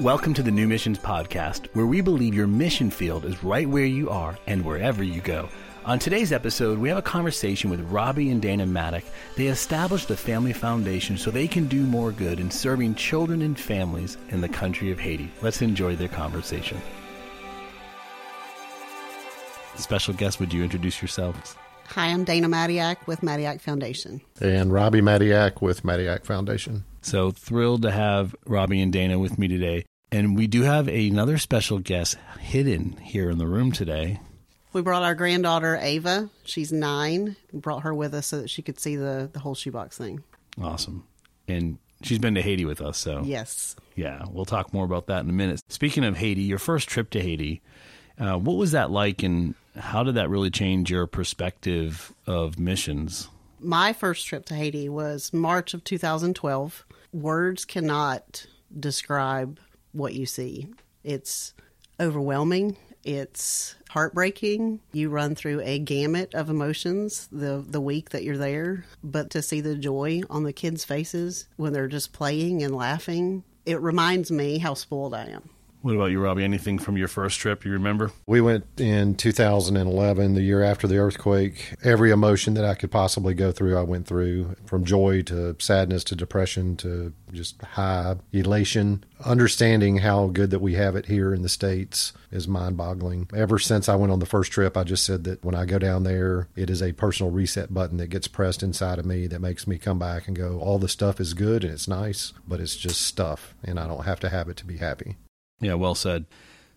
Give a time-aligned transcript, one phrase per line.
[0.00, 3.84] Welcome to the New Missions Podcast, where we believe your mission field is right where
[3.84, 5.50] you are and wherever you go.
[5.84, 9.04] On today's episode, we have a conversation with Robbie and Dana Maddock.
[9.36, 13.58] They established the Family Foundation so they can do more good in serving children and
[13.58, 15.30] families in the country of Haiti.
[15.42, 16.80] Let's enjoy their conversation.
[19.76, 21.54] Special guest, would you introduce yourselves?
[21.88, 24.22] Hi, I'm Dana Madiak with Madiak Foundation.
[24.40, 26.84] And Robbie Madiak with Madiak Foundation.
[27.02, 29.84] So thrilled to have Robbie and Dana with me today.
[30.12, 34.20] And we do have another special guest hidden here in the room today.
[34.74, 36.28] We brought our granddaughter Ava.
[36.44, 37.36] She's nine.
[37.50, 40.22] We brought her with us so that she could see the, the whole shoebox thing.
[40.60, 41.04] Awesome.
[41.48, 43.74] And she's been to Haiti with us, so Yes.
[43.96, 45.60] yeah, we'll talk more about that in a minute.
[45.68, 47.62] Speaking of Haiti, your first trip to Haiti,
[48.18, 53.28] uh, what was that like, and how did that really change your perspective of missions?
[53.60, 56.84] My first trip to Haiti was March of 2012.
[57.12, 58.46] Words cannot
[58.78, 59.58] describe
[59.92, 60.68] what you see.
[61.04, 61.54] It's
[62.00, 62.76] overwhelming.
[63.04, 64.80] It's heartbreaking.
[64.92, 69.42] You run through a gamut of emotions the the week that you're there, but to
[69.42, 74.30] see the joy on the kids' faces when they're just playing and laughing, it reminds
[74.30, 75.50] me how spoiled I am.
[75.82, 76.44] What about you, Robbie?
[76.44, 78.12] Anything from your first trip you remember?
[78.24, 81.74] We went in 2011, the year after the earthquake.
[81.82, 86.04] Every emotion that I could possibly go through, I went through from joy to sadness
[86.04, 89.02] to depression to just high elation.
[89.24, 93.28] Understanding how good that we have it here in the States is mind boggling.
[93.34, 95.80] Ever since I went on the first trip, I just said that when I go
[95.80, 99.40] down there, it is a personal reset button that gets pressed inside of me that
[99.40, 102.60] makes me come back and go, all the stuff is good and it's nice, but
[102.60, 105.16] it's just stuff, and I don't have to have it to be happy.
[105.62, 106.26] Yeah, well said.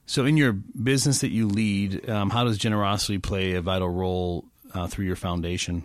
[0.05, 4.45] So, in your business that you lead, um, how does generosity play a vital role
[4.73, 5.83] uh, through your foundation?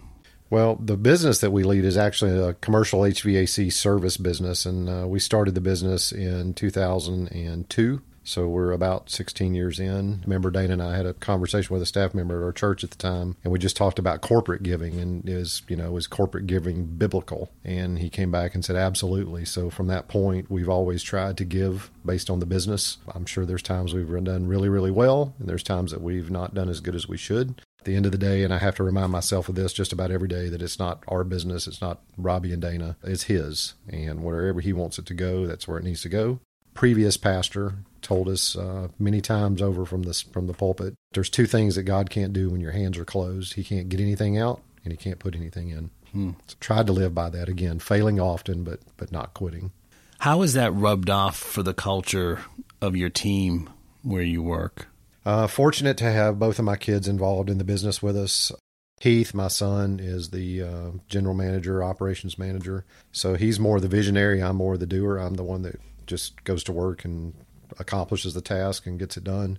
[0.51, 5.06] Well, the business that we lead is actually a commercial HVAC service business, and uh,
[5.09, 8.03] we started the business in 2002.
[8.25, 10.21] So we're about 16 years in.
[10.25, 12.91] Remember, Dana and I had a conversation with a staff member at our church at
[12.91, 16.47] the time, and we just talked about corporate giving and is you know is corporate
[16.47, 17.50] giving biblical?
[17.65, 19.44] And he came back and said absolutely.
[19.44, 22.99] So from that point, we've always tried to give based on the business.
[23.15, 26.55] I'm sure there's times we've done really really well, and there's times that we've not
[26.55, 28.75] done as good as we should at the end of the day, and I have
[28.77, 31.81] to remind myself of this just about every day that it's not our business, it's
[31.81, 33.73] not Robbie and Dana, it's his.
[33.89, 36.41] And wherever he wants it to go, that's where it needs to go.
[36.75, 41.47] Previous pastor told us uh, many times over from this from the pulpit, there's two
[41.47, 43.55] things that God can't do when your hands are closed.
[43.55, 45.91] He can't get anything out, and he can't put anything in.
[46.12, 46.31] Hmm.
[46.47, 49.72] So tried to live by that again, failing often, but but not quitting.
[50.19, 52.41] How is that rubbed off for the culture
[52.81, 53.71] of your team
[54.03, 54.88] where you work?
[55.25, 58.53] Uh, fortunate to have both of my kids involved in the business with us.
[59.00, 62.84] Heath, my son, is the uh, general manager, operations manager.
[63.12, 64.43] So he's more the visionary.
[64.43, 65.17] I'm more the doer.
[65.17, 67.32] I'm the one that just goes to work and
[67.78, 69.58] accomplishes the task and gets it done.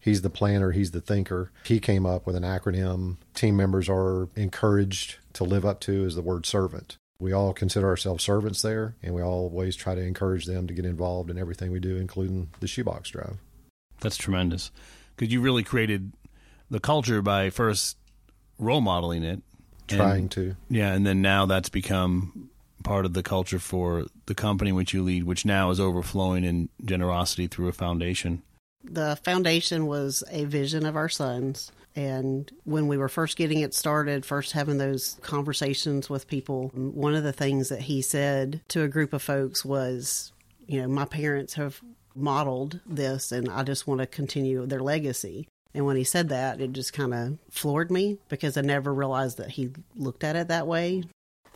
[0.00, 1.52] He's the planner, he's the thinker.
[1.64, 6.16] He came up with an acronym team members are encouraged to live up to is
[6.16, 6.96] the word servant.
[7.20, 10.84] We all consider ourselves servants there, and we always try to encourage them to get
[10.84, 13.36] involved in everything we do, including the shoebox drive.
[14.00, 14.72] That's tremendous
[15.14, 16.12] because you really created
[16.68, 17.96] the culture by first
[18.58, 19.40] role modeling it,
[19.86, 20.56] Trying and, to.
[20.68, 22.50] yeah, and then now that's become
[22.82, 26.68] part of the culture for the company which you lead, which now is overflowing in
[26.84, 28.42] generosity through a foundation.
[28.84, 31.70] The foundation was a vision of our sons.
[31.94, 37.14] And when we were first getting it started, first having those conversations with people, one
[37.14, 40.32] of the things that he said to a group of folks was,
[40.66, 41.80] you know, my parents have
[42.14, 45.48] modeled this and I just want to continue their legacy.
[45.74, 49.38] And when he said that, it just kind of floored me because I never realized
[49.38, 51.04] that he looked at it that way.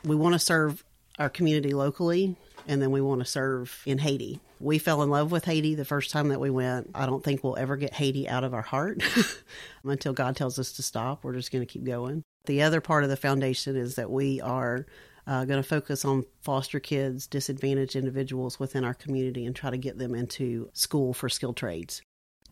[0.05, 0.85] We want to serve
[1.19, 2.37] our community locally
[2.69, 4.41] and then we want to serve in Haiti.
[4.59, 6.91] We fell in love with Haiti the first time that we went.
[6.95, 9.03] I don't think we'll ever get Haiti out of our heart
[9.85, 11.25] until God tells us to stop.
[11.25, 12.23] We're just going to keep going.
[12.47, 14.87] The other part of the foundation is that we are
[15.27, 19.77] uh, going to focus on foster kids, disadvantaged individuals within our community, and try to
[19.77, 22.03] get them into school for skilled trades.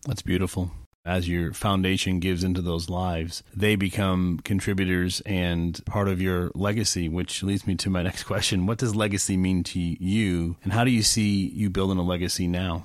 [0.05, 0.71] That's beautiful.
[1.05, 7.07] As your foundation gives into those lives, they become contributors and part of your legacy,
[7.07, 8.65] which leads me to my next question.
[8.65, 12.47] What does legacy mean to you, and how do you see you building a legacy
[12.47, 12.83] now?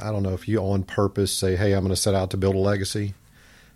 [0.00, 2.36] I don't know if you on purpose say, hey, I'm going to set out to
[2.36, 3.14] build a legacy.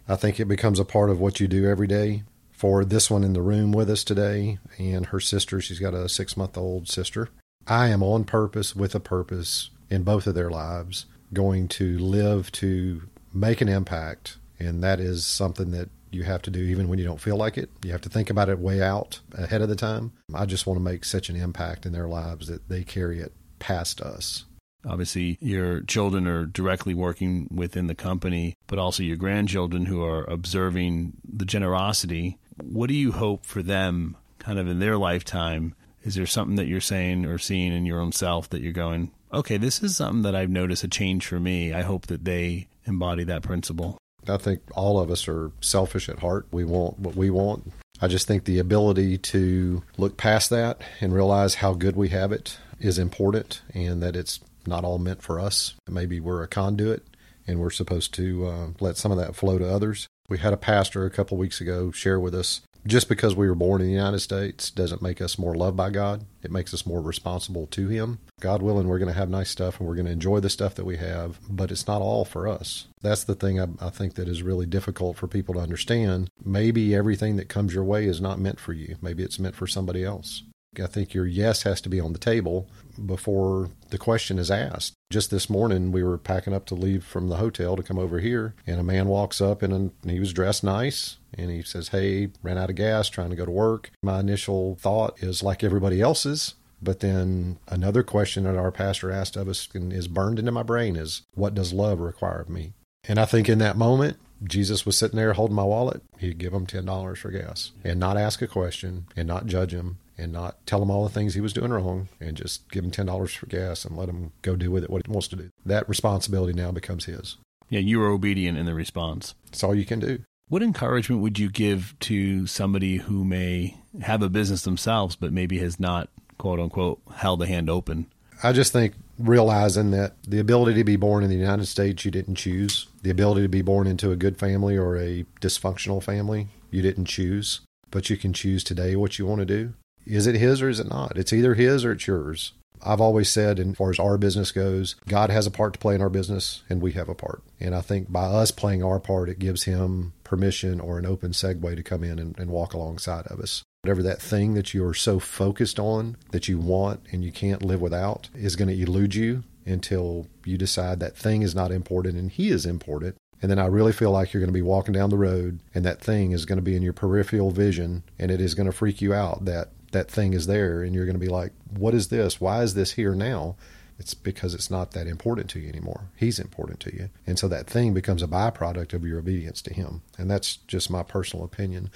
[0.08, 2.24] I think it becomes a part of what you do every day.
[2.52, 6.08] For this one in the room with us today and her sister, she's got a
[6.08, 7.28] six month old sister.
[7.66, 12.50] I am on purpose with a purpose in both of their lives going to live
[12.52, 13.02] to
[13.36, 14.38] make an impact.
[14.58, 17.58] And that is something that you have to do even when you don't feel like
[17.58, 17.70] it.
[17.84, 20.12] You have to think about it way out ahead of the time.
[20.34, 23.32] I just want to make such an impact in their lives that they carry it
[23.58, 24.44] past us.
[24.88, 30.24] Obviously, your children are directly working within the company, but also your grandchildren who are
[30.24, 32.38] observing the generosity.
[32.62, 35.74] What do you hope for them kind of in their lifetime?
[36.04, 39.10] Is there something that you're saying or seeing in your own self that you're going,
[39.32, 41.72] okay, this is something that I've noticed a change for me?
[41.72, 43.98] I hope that they embody that principle.
[44.28, 46.46] I think all of us are selfish at heart.
[46.50, 47.72] We want what we want.
[48.00, 52.32] I just think the ability to look past that and realize how good we have
[52.32, 55.74] it is important and that it's not all meant for us.
[55.88, 57.06] Maybe we're a conduit
[57.46, 60.08] and we're supposed to uh, let some of that flow to others.
[60.28, 63.54] We had a pastor a couple weeks ago share with us just because we were
[63.54, 66.24] born in the United States doesn't make us more loved by God.
[66.42, 68.18] It makes us more responsible to Him.
[68.40, 70.74] God willing, we're going to have nice stuff and we're going to enjoy the stuff
[70.76, 72.86] that we have, but it's not all for us.
[73.02, 76.30] That's the thing I, I, think that is really difficult for people to understand.
[76.44, 78.96] Maybe everything that comes your way is not meant for you.
[79.00, 80.42] Maybe it's meant for somebody else.
[80.80, 82.68] I think your yes has to be on the table
[83.04, 84.94] before the question is asked.
[85.10, 88.18] Just this morning, we were packing up to leave from the hotel to come over
[88.18, 91.18] here, and a man walks up and, he was dressed nice.
[91.34, 93.90] And he says, Hey, ran out of gas, trying to go to work.
[94.02, 96.54] My initial thought is like everybody else's.
[96.82, 100.62] But then another question that our pastor asked of us and is burned into my
[100.62, 102.72] brain is, What does love require of me?
[103.08, 106.02] And I think in that moment, Jesus was sitting there holding my wallet.
[106.18, 109.98] He'd give him $10 for gas and not ask a question and not judge him
[110.18, 112.90] and not tell him all the things he was doing wrong and just give him
[112.90, 115.50] $10 for gas and let him go do with it what he wants to do.
[115.64, 117.36] That responsibility now becomes his.
[117.68, 119.34] Yeah, you were obedient in the response.
[119.46, 120.20] That's all you can do.
[120.48, 125.58] What encouragement would you give to somebody who may have a business themselves, but maybe
[125.58, 126.08] has not,
[126.38, 128.06] quote unquote, held a hand open?
[128.42, 132.10] I just think realizing that the ability to be born in the United States you
[132.10, 136.48] didn't choose, the ability to be born into a good family or a dysfunctional family
[136.70, 137.60] you didn't choose,
[137.90, 139.72] but you can choose today what you want to do.
[140.06, 141.16] Is it his or is it not?
[141.16, 142.52] It's either his or it's yours.
[142.84, 145.94] I've always said, as far as our business goes, God has a part to play
[145.94, 147.42] in our business, and we have a part.
[147.58, 151.32] And I think by us playing our part, it gives him permission or an open
[151.32, 153.62] segue to come in and, and walk alongside of us.
[153.82, 157.64] Whatever that thing that you are so focused on that you want and you can't
[157.64, 162.16] live without is going to elude you until you decide that thing is not important
[162.16, 163.16] and he is important.
[163.42, 165.84] And then I really feel like you're going to be walking down the road and
[165.84, 168.72] that thing is going to be in your peripheral vision and it is going to
[168.72, 171.94] freak you out that that thing is there and you're going to be like, what
[171.94, 172.40] is this?
[172.40, 173.56] Why is this here now?
[173.98, 176.10] It's because it's not that important to you anymore.
[176.16, 177.08] He's important to you.
[177.26, 180.02] And so that thing becomes a byproduct of your obedience to him.
[180.18, 181.90] And that's just my personal opinion.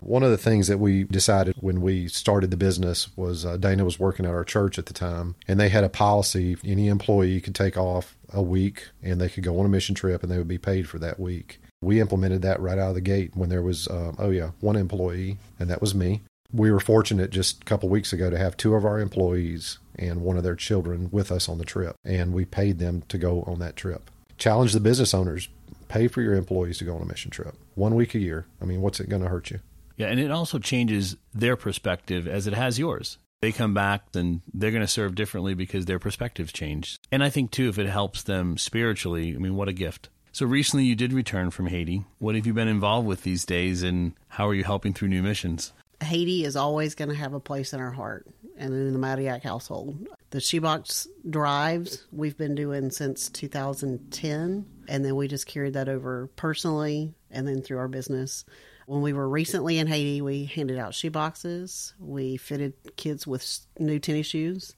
[0.00, 3.84] One of the things that we decided when we started the business was uh, Dana
[3.84, 7.40] was working at our church at the time, and they had a policy any employee
[7.40, 10.38] could take off a week and they could go on a mission trip and they
[10.38, 11.60] would be paid for that week.
[11.82, 14.76] We implemented that right out of the gate when there was, um, oh yeah, one
[14.76, 18.56] employee, and that was me we were fortunate just a couple weeks ago to have
[18.56, 22.32] two of our employees and one of their children with us on the trip, and
[22.32, 24.10] we paid them to go on that trip.
[24.38, 25.48] Challenge the business owners
[25.88, 28.46] pay for your employees to go on a mission trip one week a year.
[28.62, 29.60] I mean, what's it going to hurt you?
[29.96, 33.18] Yeah, and it also changes their perspective as it has yours.
[33.42, 36.96] They come back and they're going to serve differently because their perspectives change.
[37.10, 40.08] And I think, too, if it helps them spiritually, I mean, what a gift.
[40.32, 42.04] So recently you did return from Haiti.
[42.18, 45.22] What have you been involved with these days and how are you helping through new
[45.22, 45.72] missions?
[46.02, 48.26] Haiti is always going to have a place in our heart
[48.56, 50.06] and in the Madiak household.
[50.30, 56.28] The shoebox drives we've been doing since 2010, and then we just carried that over
[56.36, 58.44] personally and then through our business.
[58.86, 61.92] When we were recently in Haiti, we handed out shoeboxes.
[61.98, 64.74] We fitted kids with new tennis shoes.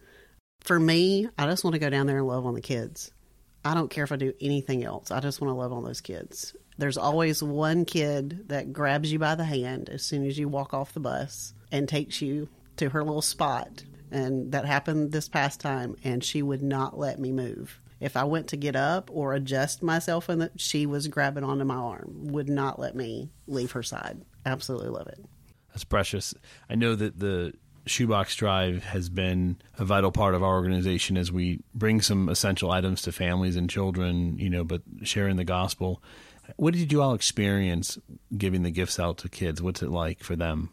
[0.61, 3.11] For me, I just want to go down there and love on the kids.
[3.65, 5.11] I don't care if I do anything else.
[5.11, 6.55] I just want to love on those kids.
[6.79, 10.75] There's always one kid that grabs you by the hand as soon as you walk
[10.75, 13.85] off the bus and takes you to her little spot.
[14.11, 17.81] And that happened this past time, and she would not let me move.
[18.01, 21.77] If I went to get up or adjust myself, and she was grabbing onto my
[21.77, 24.21] arm, would not let me leave her side.
[24.45, 25.25] Absolutely love it.
[25.69, 26.35] That's precious.
[26.69, 27.55] I know that the
[27.87, 32.71] Shoebox Drive has been a vital part of our organization as we bring some essential
[32.71, 36.03] items to families and children, you know, but sharing the gospel.
[36.57, 37.99] What did you all experience
[38.37, 39.61] giving the gifts out to kids?
[39.61, 40.71] What's it like for them?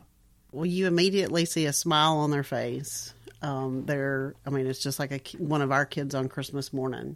[0.52, 3.14] Well, you immediately see a smile on their face.
[3.42, 7.16] Um, they're, I mean, it's just like a, one of our kids on Christmas morning.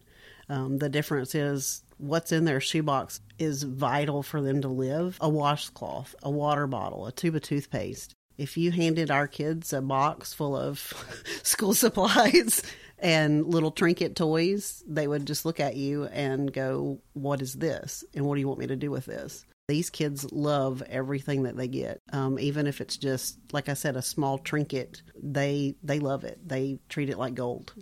[0.49, 5.29] Um, the difference is what's in their shoebox is vital for them to live a
[5.29, 8.13] washcloth, a water bottle, a tube of toothpaste.
[8.37, 10.79] If you handed our kids a box full of
[11.43, 12.61] school supplies,
[13.03, 18.03] and little trinket toys, they would just look at you and go, What is this?
[18.15, 19.45] And what do you want me to do with this?
[19.67, 23.95] These kids love everything that they get, um, even if it's just, like I said,
[23.95, 25.01] a small trinket.
[25.21, 26.39] They they love it.
[26.47, 27.73] They treat it like gold.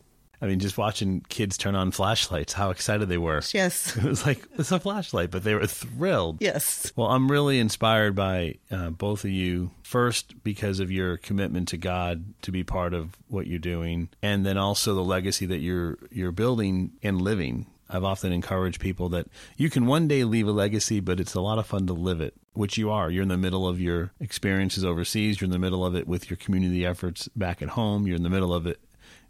[0.42, 3.42] I mean, just watching kids turn on flashlights, how excited they were.
[3.54, 3.96] Yes.
[3.98, 6.38] It was like, it's a flashlight, but they were thrilled.
[6.40, 6.92] Yes.
[6.96, 9.72] Well, I'm really inspired by uh, both of you.
[9.84, 14.46] First, because of your commitment to God to be part of what you're doing, and
[14.46, 17.68] then also the legacy that you're you're building and living.
[17.90, 21.42] I've often encouraged people that you can one day leave a legacy, but it's a
[21.42, 23.12] lot of fun to live it, which you are.
[23.12, 25.42] You're in the middle of your experiences overseas.
[25.42, 28.08] You're in the middle of it with your community efforts back at home.
[28.08, 28.80] You're in the middle of it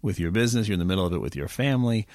[0.02, 0.68] with your business.
[0.68, 2.08] You're in the middle of it with your family.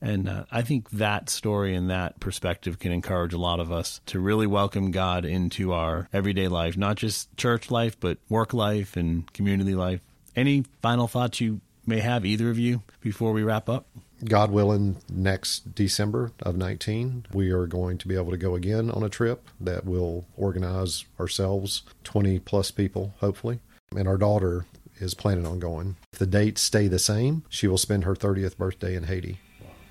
[0.00, 4.00] And uh, I think that story and that perspective can encourage a lot of us
[4.06, 8.96] to really welcome God into our everyday life, not just church life, but work life
[8.96, 10.00] and community life.
[10.36, 13.86] Any final thoughts you may have, either of you, before we wrap up?
[14.24, 18.90] God willing, next December of 19, we are going to be able to go again
[18.90, 23.60] on a trip that will organize ourselves, 20 plus people, hopefully.
[23.96, 24.66] And our daughter
[25.00, 25.96] is planning on going.
[26.12, 29.38] If the dates stay the same, she will spend her 30th birthday in Haiti,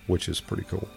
[0.08, 0.88] which is pretty cool.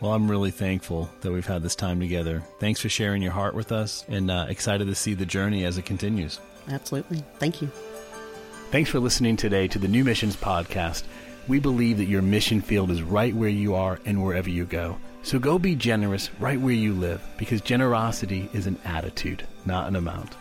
[0.00, 2.42] Well, I'm really thankful that we've had this time together.
[2.60, 5.76] Thanks for sharing your heart with us and uh, excited to see the journey as
[5.76, 6.38] it continues.
[6.70, 7.24] Absolutely.
[7.38, 7.68] Thank you.
[8.70, 11.04] Thanks for listening today to the New Missions Podcast.
[11.48, 14.98] We believe that your mission field is right where you are and wherever you go.
[15.22, 19.96] So go be generous right where you live because generosity is an attitude, not an
[19.96, 20.36] amount.